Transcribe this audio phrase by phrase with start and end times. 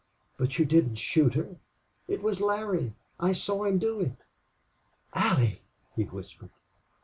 [0.35, 1.57] But you didn't shoot her.
[2.07, 2.95] It was Larry.
[3.19, 4.17] I saw him do it."
[5.13, 5.61] "Allie!"
[5.95, 6.49] he whispered.